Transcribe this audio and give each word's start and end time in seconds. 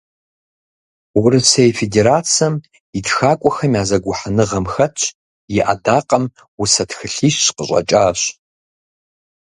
Урысей 1.19 1.69
Федерацэм 1.79 2.53
и 2.97 2.99
ТхакӀуэхэм 3.05 3.73
я 3.81 3.83
зэгухьэныгъэм 3.89 4.65
хэтщ, 4.73 5.01
и 5.55 5.57
Ӏэдакъэм 5.65 6.23
усэ 6.61 6.83
тхылъищ 6.89 7.37
къыщӀэкӀащ. 7.55 8.19